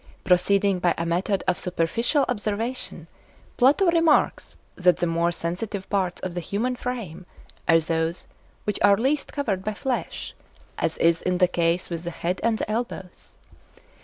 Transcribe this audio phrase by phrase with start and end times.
[0.23, 3.05] Proceeding by a method of superficial observation,
[3.57, 7.27] Plato remarks that the more sensitive parts of the human frame
[7.67, 8.25] are those
[8.63, 10.33] which are least covered by flesh,
[10.79, 13.35] as is the case with the head and the elbows.